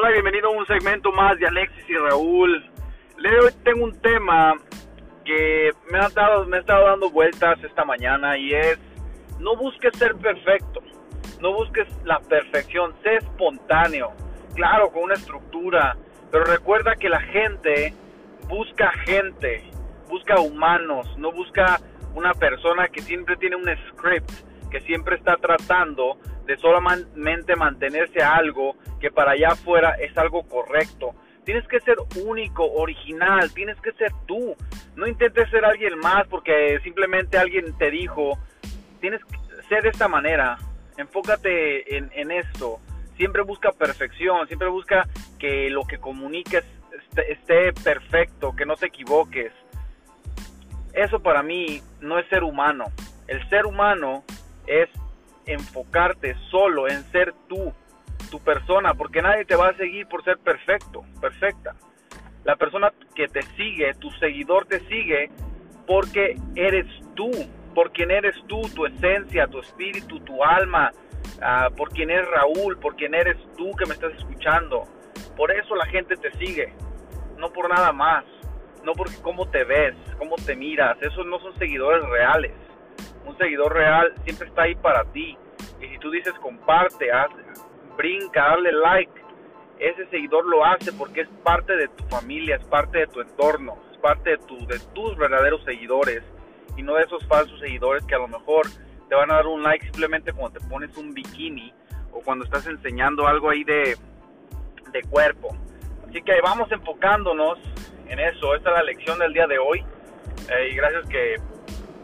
Hola, 0.00 0.10
bienvenido 0.10 0.46
a 0.46 0.52
un 0.52 0.64
segmento 0.64 1.10
más 1.10 1.36
de 1.40 1.48
Alexis 1.48 1.90
y 1.90 1.96
Raúl. 1.96 2.64
Le 3.16 3.40
hoy 3.40 3.50
tengo 3.64 3.82
un 3.82 4.00
tema 4.00 4.54
que 5.24 5.72
me 5.90 5.98
ha, 5.98 6.08
dado, 6.10 6.46
me 6.46 6.58
ha 6.58 6.60
estado 6.60 6.86
dando 6.86 7.10
vueltas 7.10 7.58
esta 7.64 7.84
mañana 7.84 8.38
y 8.38 8.54
es 8.54 8.78
no 9.40 9.56
busques 9.56 9.90
ser 9.98 10.14
perfecto, 10.14 10.84
no 11.40 11.52
busques 11.52 11.88
la 12.04 12.20
perfección, 12.20 12.94
sé 13.02 13.16
espontáneo, 13.16 14.12
claro, 14.54 14.92
con 14.92 15.02
una 15.02 15.14
estructura, 15.14 15.96
pero 16.30 16.44
recuerda 16.44 16.94
que 16.94 17.08
la 17.08 17.20
gente 17.20 17.92
busca 18.48 18.92
gente, 19.04 19.68
busca 20.08 20.38
humanos, 20.38 21.08
no 21.18 21.32
busca 21.32 21.80
una 22.14 22.34
persona 22.34 22.86
que 22.86 23.02
siempre 23.02 23.36
tiene 23.36 23.56
un 23.56 23.68
script, 23.88 24.30
que 24.70 24.80
siempre 24.82 25.16
está 25.16 25.36
tratando 25.38 26.18
de 26.48 26.56
solamente 26.56 27.56
mantenerse 27.56 28.22
algo 28.22 28.74
que 28.98 29.10
para 29.10 29.32
allá 29.32 29.48
afuera 29.48 29.96
es 30.00 30.16
algo 30.16 30.48
correcto. 30.48 31.14
Tienes 31.44 31.68
que 31.68 31.78
ser 31.80 31.96
único, 32.24 32.64
original, 32.64 33.52
tienes 33.52 33.78
que 33.82 33.92
ser 33.92 34.12
tú. 34.26 34.56
No 34.96 35.06
intentes 35.06 35.50
ser 35.50 35.66
alguien 35.66 35.98
más 35.98 36.26
porque 36.26 36.80
simplemente 36.82 37.36
alguien 37.36 37.76
te 37.76 37.90
dijo, 37.90 38.38
tienes 38.98 39.20
que 39.26 39.62
ser 39.68 39.82
de 39.82 39.90
esta 39.90 40.08
manera. 40.08 40.56
Enfócate 40.96 41.98
en, 41.98 42.10
en 42.14 42.30
esto. 42.30 42.80
Siempre 43.18 43.42
busca 43.42 43.70
perfección, 43.72 44.46
siempre 44.46 44.68
busca 44.68 45.06
que 45.38 45.68
lo 45.68 45.84
que 45.84 45.98
comuniques 45.98 46.64
esté 47.28 47.74
perfecto, 47.74 48.56
que 48.56 48.64
no 48.64 48.74
te 48.74 48.86
equivoques. 48.86 49.52
Eso 50.94 51.20
para 51.20 51.42
mí 51.42 51.82
no 52.00 52.18
es 52.18 52.26
ser 52.28 52.42
humano. 52.42 52.86
El 53.26 53.46
ser 53.50 53.66
humano 53.66 54.24
es 54.66 54.88
enfocarte 55.48 56.36
solo 56.50 56.88
en 56.88 57.02
ser 57.10 57.34
tú, 57.48 57.72
tu 58.30 58.40
persona, 58.40 58.94
porque 58.94 59.22
nadie 59.22 59.44
te 59.44 59.56
va 59.56 59.68
a 59.68 59.76
seguir 59.76 60.06
por 60.06 60.22
ser 60.24 60.38
perfecto, 60.38 61.04
perfecta. 61.20 61.74
La 62.44 62.56
persona 62.56 62.92
que 63.14 63.28
te 63.28 63.42
sigue, 63.56 63.94
tu 63.94 64.10
seguidor 64.12 64.66
te 64.66 64.80
sigue 64.88 65.30
porque 65.86 66.36
eres 66.54 66.86
tú, 67.14 67.30
por 67.74 67.92
quien 67.92 68.10
eres 68.10 68.34
tú, 68.46 68.60
tu 68.74 68.86
esencia, 68.86 69.46
tu 69.46 69.60
espíritu, 69.60 70.20
tu 70.20 70.44
alma, 70.44 70.92
uh, 71.36 71.74
por 71.74 71.90
quien 71.90 72.10
es 72.10 72.26
Raúl, 72.28 72.78
por 72.78 72.96
quien 72.96 73.14
eres 73.14 73.36
tú 73.56 73.72
que 73.72 73.86
me 73.86 73.94
estás 73.94 74.12
escuchando. 74.14 74.84
Por 75.36 75.50
eso 75.50 75.74
la 75.74 75.86
gente 75.86 76.16
te 76.16 76.30
sigue, 76.32 76.72
no 77.38 77.50
por 77.52 77.68
nada 77.68 77.92
más, 77.92 78.24
no 78.84 78.92
porque 78.92 79.16
cómo 79.22 79.48
te 79.48 79.64
ves, 79.64 79.94
cómo 80.18 80.36
te 80.36 80.54
miras, 80.54 81.00
esos 81.02 81.26
no 81.26 81.38
son 81.40 81.56
seguidores 81.58 82.04
reales 82.08 82.52
un 83.28 83.38
seguidor 83.38 83.72
real 83.72 84.12
siempre 84.24 84.48
está 84.48 84.62
ahí 84.62 84.74
para 84.74 85.04
ti. 85.12 85.36
Y 85.80 85.86
si 85.88 85.98
tú 85.98 86.10
dices 86.10 86.32
comparte, 86.40 87.12
haz, 87.12 87.28
brinca, 87.96 88.42
dale 88.50 88.72
like, 88.72 89.12
ese 89.78 90.06
seguidor 90.08 90.46
lo 90.46 90.64
hace 90.64 90.92
porque 90.92 91.22
es 91.22 91.28
parte 91.44 91.76
de 91.76 91.88
tu 91.88 92.04
familia, 92.04 92.56
es 92.56 92.64
parte 92.64 92.98
de 92.98 93.06
tu 93.06 93.20
entorno, 93.20 93.78
es 93.92 93.98
parte 93.98 94.30
de, 94.30 94.38
tu, 94.38 94.66
de 94.66 94.78
tus 94.94 95.16
verdaderos 95.16 95.62
seguidores 95.64 96.22
y 96.76 96.82
no 96.82 96.94
de 96.94 97.04
esos 97.04 97.24
falsos 97.26 97.58
seguidores 97.60 98.04
que 98.06 98.14
a 98.14 98.18
lo 98.18 98.28
mejor 98.28 98.66
te 99.08 99.14
van 99.14 99.30
a 99.30 99.34
dar 99.34 99.46
un 99.46 99.62
like 99.62 99.84
simplemente 99.86 100.32
cuando 100.32 100.58
te 100.58 100.66
pones 100.66 100.96
un 100.96 101.14
bikini 101.14 101.72
o 102.12 102.20
cuando 102.20 102.44
estás 102.44 102.66
enseñando 102.66 103.26
algo 103.26 103.50
ahí 103.50 103.64
de, 103.64 103.96
de 104.92 105.02
cuerpo. 105.10 105.56
Así 106.08 106.22
que 106.22 106.40
vamos 106.42 106.70
enfocándonos 106.72 107.58
en 108.08 108.18
eso. 108.18 108.54
Esta 108.54 108.70
es 108.70 108.76
la 108.76 108.82
lección 108.82 109.18
del 109.18 109.32
día 109.32 109.46
de 109.46 109.58
hoy. 109.58 109.84
Eh, 110.50 110.70
y 110.72 110.74
gracias 110.76 111.08
que 111.08 111.36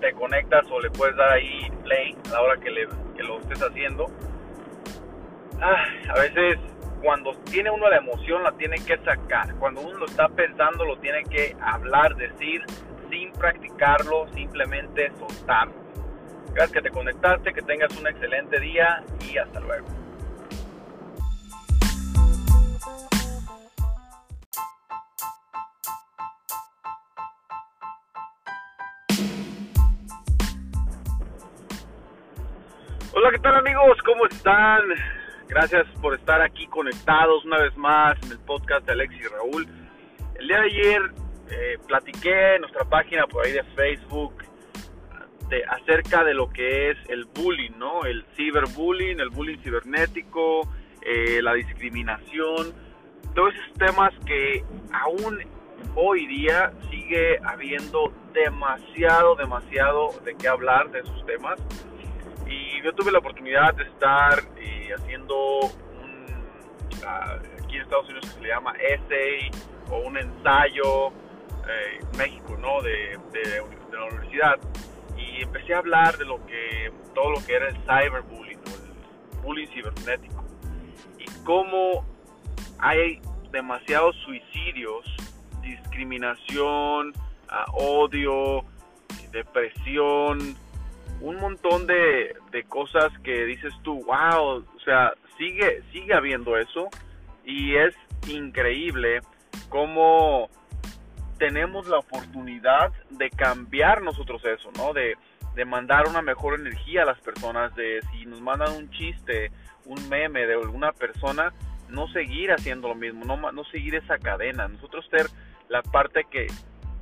te 0.00 0.12
conectas 0.12 0.64
o 0.70 0.81
le 0.81 0.91
puedes 0.91 1.17
dar 1.17 1.33
ahí 1.33 1.70
play 1.83 2.17
a 2.28 2.33
la 2.33 2.42
hora 2.42 2.56
que, 2.59 2.70
le, 2.70 2.89
que 3.17 3.23
lo 3.23 3.41
estés 3.41 3.62
haciendo. 3.62 4.06
Ah, 5.61 5.84
a 6.11 6.20
veces 6.20 6.59
cuando 7.03 7.33
tiene 7.51 7.70
uno 7.70 7.89
la 7.89 7.98
emoción 7.98 8.42
la 8.42 8.52
tiene 8.52 8.77
que 8.77 8.96
sacar. 8.98 9.55
Cuando 9.57 9.83
uno 9.83 9.98
lo 9.98 10.07
está 10.07 10.29
pensando 10.29 10.85
lo 10.85 10.96
tiene 10.98 11.23
que 11.24 11.57
hablar, 11.61 12.17
decir, 12.17 12.63
sin 13.11 13.30
practicarlo, 13.33 14.27
simplemente 14.33 15.13
soltarlo. 15.18 15.74
Gracias 16.55 16.73
que 16.73 16.83
te 16.83 16.91
conectaste, 16.91 17.52
que 17.52 17.63
tengas 17.63 17.97
un 17.98 18.07
excelente 18.07 18.58
día 18.61 19.02
y 19.20 19.36
hasta 19.36 19.61
luego. 19.61 19.86
Hola, 33.24 33.33
¿qué 33.33 33.39
tal 33.39 33.55
amigos? 33.55 33.96
¿Cómo 34.05 34.27
están? 34.27 34.83
Gracias 35.48 35.86
por 36.02 36.14
estar 36.14 36.42
aquí 36.42 36.67
conectados 36.67 37.42
una 37.46 37.57
vez 37.57 37.74
más 37.74 38.18
en 38.23 38.33
el 38.33 38.39
podcast 38.39 38.85
de 38.85 38.92
Alex 38.92 39.14
y 39.14 39.23
Raúl. 39.23 39.67
El 40.39 40.46
día 40.46 40.61
de 40.61 40.67
ayer 40.67 41.02
eh, 41.51 41.79
platiqué 41.89 42.57
en 42.57 42.61
nuestra 42.61 42.85
página 42.85 43.27
por 43.27 43.46
ahí 43.46 43.52
de 43.52 43.64
Facebook 43.77 44.45
de, 45.48 45.64
acerca 45.64 46.23
de 46.23 46.35
lo 46.35 46.51
que 46.51 46.90
es 46.90 46.98
el 47.08 47.24
bullying, 47.24 47.70
¿no? 47.79 48.05
El 48.05 48.27
ciberbullying, 48.36 49.18
el 49.18 49.30
bullying 49.30 49.56
cibernético, 49.62 50.68
eh, 51.01 51.41
la 51.41 51.55
discriminación, 51.55 52.74
todos 53.35 53.55
esos 53.55 53.73
temas 53.79 54.12
que 54.27 54.62
aún 54.92 55.39
hoy 55.95 56.27
día 56.27 56.74
sigue 56.91 57.39
habiendo 57.42 58.12
demasiado, 58.35 59.35
demasiado 59.35 60.11
de 60.27 60.35
qué 60.35 60.46
hablar 60.46 60.91
de 60.91 60.98
esos 60.98 61.24
temas 61.24 61.58
y 62.46 62.82
yo 62.82 62.92
tuve 62.94 63.12
la 63.12 63.18
oportunidad 63.18 63.74
de 63.74 63.84
estar 63.84 64.42
eh, 64.56 64.90
haciendo 64.96 65.60
un, 65.60 66.27
uh, 67.02 67.64
aquí 67.64 67.77
en 67.77 67.82
Estados 67.82 68.08
Unidos 68.08 68.27
se 68.34 68.40
le 68.40 68.48
llama 68.48 68.74
essay 68.78 69.50
o 69.90 69.98
un 69.98 70.16
ensayo 70.16 71.08
eh, 71.08 72.00
México, 72.16 72.56
¿no? 72.58 72.82
De, 72.82 73.18
de, 73.32 73.40
de, 73.40 73.96
la 73.96 74.05
universidad 74.06 74.58
y 75.16 75.42
empecé 75.42 75.74
a 75.74 75.78
hablar 75.78 76.18
de 76.18 76.24
lo 76.24 76.44
que 76.46 76.92
todo 77.14 77.30
lo 77.30 77.46
que 77.46 77.55
era 77.55 77.68
el 77.68 77.77
cyberbullying 77.82 78.58
o 78.58 78.74
el 78.74 79.40
bullying 79.40 79.68
cibernético 79.68 80.44
y 81.18 81.24
cómo 81.44 82.05
hay 82.78 83.20
demasiados 83.50 84.16
suicidios, 84.24 85.06
discriminación, 85.62 87.12
uh, 87.48 87.72
odio, 87.72 88.64
depresión, 89.30 90.56
un 91.20 91.36
montón 91.36 91.86
de, 91.86 92.36
de 92.51 92.64
cosas 92.64 93.11
que 93.23 93.45
dices 93.45 93.73
tú, 93.83 94.05
wow, 94.05 94.64
o 94.64 94.80
sea, 94.85 95.13
sigue, 95.39 95.83
sigue 95.92 96.14
habiendo 96.14 96.57
eso 96.57 96.89
y 97.45 97.77
es 97.77 97.95
increíble 98.29 99.20
cómo 99.69 100.48
tenemos 101.39 101.89
la 101.89 101.98
oportunidad 101.98 102.92
de 103.11 103.30
cambiar 103.30 104.03
nosotros 104.03 104.45
eso, 104.45 104.70
¿no? 104.77 104.92
De, 104.92 105.17
de 105.55 105.64
mandar 105.64 106.08
una 106.08 106.23
mejor 106.23 106.58
energía 106.58 107.03
a 107.03 107.07
las 107.07 107.20
personas, 107.20 107.74
de 107.74 108.01
si 108.13 108.27
nos 108.27 108.41
mandan 108.41 108.73
un 108.73 108.91
chiste, 108.91 109.51
un 109.85 110.08
meme 110.08 110.47
de 110.47 110.55
alguna 110.55 110.92
persona, 110.92 111.53
no 111.89 112.08
seguir 112.08 112.53
haciendo 112.53 112.89
lo 112.89 112.95
mismo, 112.95 113.24
no, 113.24 113.53
no 113.53 113.64
seguir 113.64 113.95
esa 113.95 114.19
cadena, 114.19 114.69
nosotros 114.69 115.07
ser 115.11 115.27
la 115.69 115.83
parte 115.83 116.24
que 116.30 116.47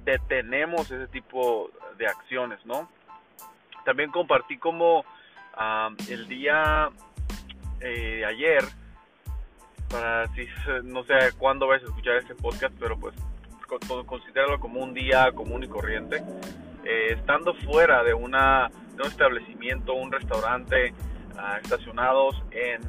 detenemos 0.04 0.90
ese 0.90 1.06
tipo 1.08 1.70
de 1.98 2.06
acciones, 2.06 2.64
¿no? 2.64 2.88
También 3.84 4.10
compartí 4.10 4.58
como 4.58 5.00
um, 5.00 5.96
el 6.08 6.28
día 6.28 6.90
eh, 7.80 8.24
ayer, 8.24 8.64
no 10.84 11.04
sé 11.04 11.14
cuándo 11.36 11.66
vais 11.66 11.82
a 11.82 11.86
escuchar 11.86 12.16
este 12.16 12.34
podcast, 12.34 12.74
pero 12.78 12.98
pues 12.98 13.14
considéralo 14.06 14.60
como 14.60 14.80
un 14.80 14.94
día 14.94 15.32
común 15.32 15.64
y 15.64 15.68
corriente. 15.68 16.22
Eh, 16.84 17.12
estando 17.12 17.54
fuera 17.54 18.02
de, 18.02 18.12
una, 18.12 18.70
de 18.96 19.02
un 19.02 19.08
establecimiento, 19.08 19.94
un 19.94 20.10
restaurante, 20.10 20.92
uh, 21.36 21.56
estacionados 21.62 22.42
en 22.50 22.82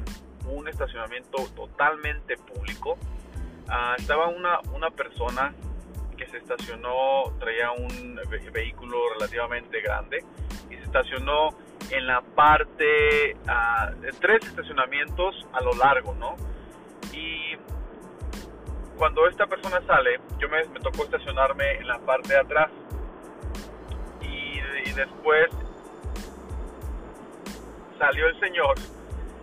un 0.48 0.66
estacionamiento 0.68 1.38
totalmente 1.54 2.36
público, 2.36 2.98
uh, 3.68 3.94
estaba 3.96 4.26
una, 4.28 4.58
una 4.74 4.90
persona 4.90 5.54
que 6.16 6.26
se 6.26 6.38
estacionó, 6.38 7.32
traía 7.38 7.70
un 7.70 8.20
vehículo 8.52 8.98
relativamente 9.14 9.80
grande 9.80 10.24
y 10.70 10.76
se 10.76 10.82
estacionó 10.82 11.50
en 11.90 12.06
la 12.06 12.20
parte, 12.20 13.36
uh, 13.46 14.00
de 14.00 14.12
tres 14.12 14.46
estacionamientos 14.46 15.46
a 15.52 15.60
lo 15.60 15.72
largo, 15.74 16.14
¿no? 16.14 16.36
Y 17.12 17.56
cuando 18.96 19.26
esta 19.28 19.46
persona 19.46 19.80
sale, 19.86 20.20
yo 20.38 20.48
me, 20.48 20.64
me 20.64 20.80
tocó 20.80 21.04
estacionarme 21.04 21.78
en 21.78 21.88
la 21.88 21.98
parte 21.98 22.28
de 22.28 22.38
atrás 22.38 22.70
y, 24.22 24.88
y 24.88 24.92
después 24.92 25.50
salió 27.98 28.26
el 28.28 28.40
señor 28.40 28.74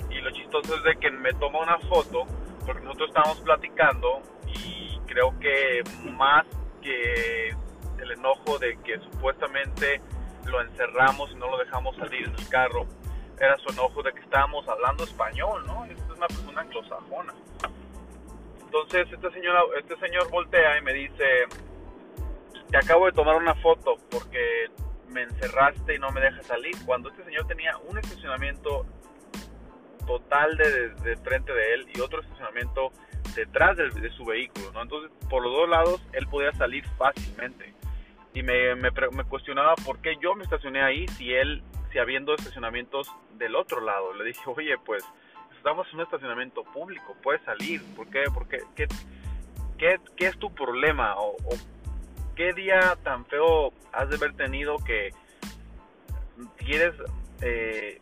y 0.10 0.20
lo 0.22 0.32
chistoso 0.32 0.76
es 0.76 0.84
de 0.84 0.96
que 0.98 1.12
me 1.12 1.34
toma 1.34 1.60
una 1.60 1.78
foto 1.80 2.26
porque 2.66 2.82
nosotros 2.82 3.10
estábamos 3.10 3.40
platicando 3.42 4.22
y 4.48 5.00
creo 5.08 5.38
que 5.40 5.84
más 6.12 6.46
que 6.82 7.50
el 8.02 8.12
enojo 8.12 8.58
de 8.60 8.78
que 8.84 9.00
supuestamente 9.00 10.02
lo 10.46 10.62
encerramos 10.62 11.32
y 11.32 11.36
no 11.36 11.50
lo 11.50 11.58
dejamos 11.58 11.96
salir 11.98 12.28
en 12.28 12.36
el 12.36 12.50
carro, 12.50 12.86
era 13.40 13.58
su 13.58 13.70
enojo 13.74 14.04
de 14.04 14.14
que 14.14 14.20
estábamos 14.20 14.68
hablando 14.68 15.04
español, 15.04 15.66
¿no? 15.66 15.86
Esta 15.86 16.04
es 16.04 16.10
una 16.12 16.28
persona 16.28 16.62
anglosajona. 16.62 17.34
Entonces 18.62 19.08
este 19.12 19.32
señor, 19.32 19.56
este 19.80 19.98
señor 19.98 20.30
voltea 20.30 20.78
y 20.78 20.82
me 20.82 20.94
dice, 20.94 21.26
te 22.70 22.78
acabo 22.78 23.08
de 23.08 23.12
tomar 23.12 23.36
una 23.36 23.56
foto 23.56 23.98
porque 24.10 24.70
me 25.10 25.24
encerraste 25.24 25.96
y 25.96 26.00
no 26.00 26.12
me 26.12 26.22
dejas 26.22 26.46
salir. 26.46 26.74
Cuando 26.86 27.10
este 27.10 27.26
señor 27.26 27.46
tenía 27.48 27.76
un 27.90 27.98
estacionamiento 27.98 28.86
total 30.06 30.56
de, 30.58 30.90
de, 30.90 31.18
frente 31.18 31.54
de 31.54 31.74
él 31.74 31.88
y 31.94 32.00
otro 32.00 32.22
estacionamiento 32.22 32.92
detrás 33.36 33.76
de, 33.78 33.90
de, 33.90 34.10
su 34.12 34.26
vehículo, 34.26 34.72
¿no? 34.74 34.84
Entonces, 34.84 35.12
por 35.30 35.44
los 35.44 35.52
dos 35.54 35.70
lados, 35.70 36.02
él 36.14 36.28
podía 36.28 36.52
salir 36.54 36.86
fácilmente. 36.98 37.74
Y 38.34 38.44
me, 38.44 38.76
me, 38.76 38.92
cuestionaba 39.26 39.76
por 39.76 40.00
qué 40.00 40.16
yo 40.22 40.36
me 40.36 40.44
estacioné 40.44 40.82
ahí 40.82 41.08
si 41.10 41.34
él, 41.34 41.64
si 41.92 42.00
habiendo 42.00 42.34
estacionamientos 42.34 43.12
del 43.38 43.56
otro 43.56 43.82
lado. 43.82 44.14
Le 44.14 44.24
dije, 44.24 44.42
oye, 44.46 44.78
pues 44.86 45.04
estamos 45.58 45.88
en 45.90 45.96
un 45.96 46.02
estacionamiento 46.06 46.64
público, 46.64 47.16
puedes 47.22 47.42
salir. 47.44 47.82
¿Por 47.96 48.08
qué? 48.08 48.24
¿Por 48.34 48.48
qué? 48.48 48.60
¿Qué, 48.76 48.88
qué, 49.78 50.00
qué 50.16 50.28
es 50.28 50.38
tu 50.40 50.54
problema? 50.54 51.16
O, 51.18 51.36
qué 52.36 52.54
día 52.54 52.98
tan 53.04 53.26
feo 53.26 53.74
has 53.92 54.10
de 54.10 54.16
haber 54.16 54.34
tenido 54.34 54.78
que 54.78 55.14
quieres 56.58 56.94
eh, 57.42 58.00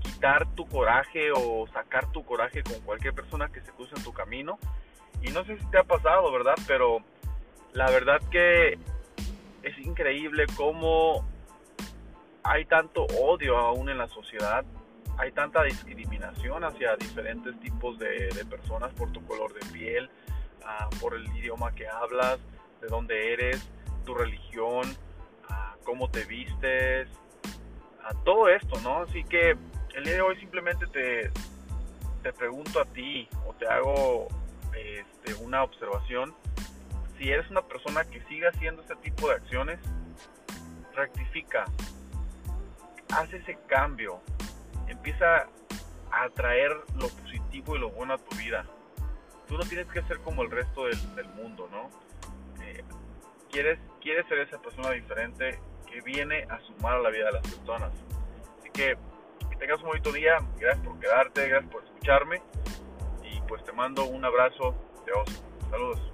quitar 0.00 0.46
tu 0.54 0.66
coraje 0.66 1.32
o 1.32 1.66
sacar 1.72 2.10
tu 2.12 2.24
coraje 2.24 2.62
con 2.62 2.80
cualquier 2.80 3.14
persona 3.14 3.48
que 3.48 3.60
se 3.60 3.72
cruce 3.72 3.94
en 3.96 4.04
tu 4.04 4.12
camino. 4.12 4.58
Y 5.22 5.30
no 5.30 5.44
sé 5.44 5.58
si 5.58 5.64
te 5.66 5.78
ha 5.78 5.84
pasado, 5.84 6.30
¿verdad? 6.32 6.54
Pero 6.66 6.98
la 7.72 7.90
verdad 7.90 8.20
que 8.30 8.78
es 9.62 9.78
increíble 9.78 10.46
cómo 10.56 11.24
hay 12.42 12.64
tanto 12.64 13.04
odio 13.04 13.56
aún 13.56 13.88
en 13.88 13.98
la 13.98 14.08
sociedad, 14.08 14.64
hay 15.18 15.32
tanta 15.32 15.62
discriminación 15.62 16.64
hacia 16.64 16.96
diferentes 16.96 17.58
tipos 17.60 17.98
de, 17.98 18.44
personas 18.50 18.92
por 18.94 19.12
tu 19.12 19.24
color 19.26 19.52
de 19.54 19.60
piel, 19.72 20.10
uh, 20.60 20.98
por 20.98 21.14
el 21.14 21.26
idioma 21.36 21.72
que 21.74 21.86
hablas, 21.86 22.38
de 22.80 22.88
dónde 22.88 23.32
eres, 23.32 23.68
tu 24.04 24.14
religión, 24.14 24.88
uh, 25.48 25.84
cómo 25.84 26.10
te 26.10 26.24
vistes, 26.24 27.08
uh, 27.44 28.14
todo 28.24 28.48
esto, 28.48 28.80
¿no? 28.80 29.02
Así 29.02 29.22
que 29.24 29.56
el 29.94 30.04
día 30.04 30.14
de 30.14 30.22
hoy 30.22 30.36
simplemente 30.40 30.86
te, 30.88 31.30
te 32.22 32.32
pregunto 32.32 32.80
a 32.80 32.84
ti 32.86 33.28
o 33.46 33.52
te 33.54 33.66
hago 33.68 34.28
este, 34.74 35.34
una 35.34 35.62
observación. 35.62 36.34
Si 37.22 37.30
eres 37.30 37.48
una 37.52 37.62
persona 37.62 38.04
que 38.04 38.20
sigue 38.22 38.48
haciendo 38.48 38.82
este 38.82 38.96
tipo 38.96 39.28
de 39.28 39.36
acciones, 39.36 39.78
rectifica, 40.92 41.66
haz 43.14 43.32
ese 43.32 43.56
cambio, 43.68 44.20
empieza 44.88 45.46
a 46.10 46.24
atraer 46.24 46.72
lo 46.96 47.08
positivo 47.08 47.76
y 47.76 47.78
lo 47.78 47.90
bueno 47.90 48.14
a 48.14 48.18
tu 48.18 48.36
vida. 48.36 48.66
Tú 49.46 49.56
no 49.56 49.62
tienes 49.62 49.86
que 49.86 50.02
ser 50.02 50.18
como 50.18 50.42
el 50.42 50.50
resto 50.50 50.86
del, 50.86 51.28
mundo, 51.36 51.68
¿no? 51.70 51.90
Eh, 52.60 52.82
quieres, 53.52 53.78
quieres 54.00 54.26
ser 54.26 54.38
esa 54.38 54.60
persona 54.60 54.90
diferente 54.90 55.60
que 55.88 56.00
viene 56.00 56.42
a 56.50 56.58
sumar 56.62 56.94
a 56.94 57.02
la 57.02 57.10
vida 57.10 57.26
de 57.26 57.32
las 57.34 57.42
personas. 57.42 57.92
Así 58.58 58.70
que 58.70 58.98
tengas 59.60 59.78
un 59.78 59.90
bonito 59.90 60.10
día, 60.10 60.38
gracias 60.58 60.84
por 60.84 60.98
quedarte, 60.98 61.46
gracias 61.46 61.70
por 61.70 61.84
escucharme 61.84 62.42
y 63.22 63.40
pues 63.42 63.64
te 63.64 63.70
mando 63.70 64.06
un 64.06 64.24
abrazo 64.24 64.74
de 65.06 65.12
oso. 65.12 65.44
Saludos. 65.70 66.11